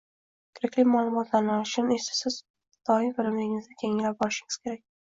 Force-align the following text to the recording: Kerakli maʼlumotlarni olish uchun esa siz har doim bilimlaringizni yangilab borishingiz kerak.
Kerakli 0.59 0.85
maʼlumotlarni 0.93 1.53
olish 1.57 1.75
uchun 1.75 1.93
esa 1.99 2.17
siz 2.23 2.41
har 2.45 2.91
doim 2.95 3.17
bilimlaringizni 3.21 3.81
yangilab 3.87 4.23
borishingiz 4.25 4.65
kerak. 4.67 4.87